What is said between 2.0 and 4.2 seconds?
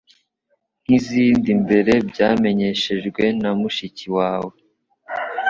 byamenyeshejwe na mushiki